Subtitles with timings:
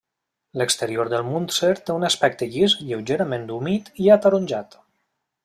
[0.59, 4.81] L'exterior del Munster té un aspecte llis, lleugerament humit i ataronjat.